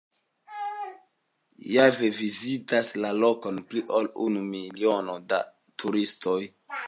[1.73, 5.45] Jare vizitas la lokon pli ol unu milionoj da
[5.83, 6.41] turistoj.